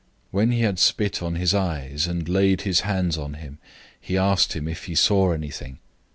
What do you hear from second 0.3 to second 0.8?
When he had